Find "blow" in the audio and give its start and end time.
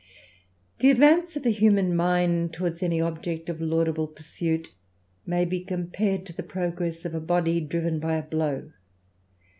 8.23-8.71